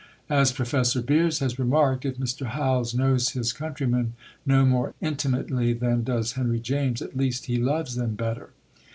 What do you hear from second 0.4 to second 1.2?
Professor